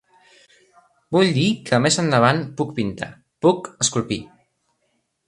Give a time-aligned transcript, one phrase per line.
[1.17, 3.11] Vull dir que més endavant puc pintar,
[3.47, 4.19] puc esculpir.